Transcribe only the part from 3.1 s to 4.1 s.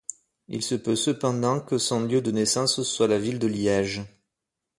ville de Liège.